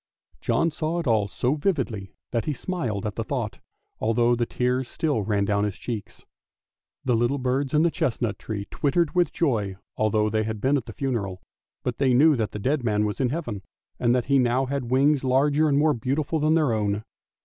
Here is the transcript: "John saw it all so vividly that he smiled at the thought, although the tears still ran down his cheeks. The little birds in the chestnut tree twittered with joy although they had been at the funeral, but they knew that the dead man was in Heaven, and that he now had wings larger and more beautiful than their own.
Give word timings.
"John 0.40 0.72
saw 0.72 0.98
it 0.98 1.06
all 1.06 1.28
so 1.28 1.54
vividly 1.54 2.12
that 2.32 2.46
he 2.46 2.52
smiled 2.52 3.06
at 3.06 3.14
the 3.14 3.22
thought, 3.22 3.60
although 4.00 4.34
the 4.34 4.46
tears 4.46 4.88
still 4.88 5.22
ran 5.22 5.44
down 5.44 5.62
his 5.62 5.76
cheeks. 5.76 6.24
The 7.04 7.14
little 7.14 7.38
birds 7.38 7.72
in 7.72 7.82
the 7.84 7.90
chestnut 7.92 8.36
tree 8.36 8.66
twittered 8.72 9.14
with 9.14 9.32
joy 9.32 9.76
although 9.96 10.28
they 10.28 10.42
had 10.42 10.60
been 10.60 10.76
at 10.76 10.86
the 10.86 10.92
funeral, 10.92 11.40
but 11.84 11.98
they 11.98 12.14
knew 12.14 12.34
that 12.34 12.50
the 12.50 12.58
dead 12.58 12.82
man 12.82 13.04
was 13.04 13.20
in 13.20 13.28
Heaven, 13.28 13.62
and 14.00 14.12
that 14.12 14.24
he 14.24 14.40
now 14.40 14.66
had 14.66 14.90
wings 14.90 15.22
larger 15.22 15.68
and 15.68 15.78
more 15.78 15.94
beautiful 15.94 16.40
than 16.40 16.56
their 16.56 16.72
own. 16.72 17.04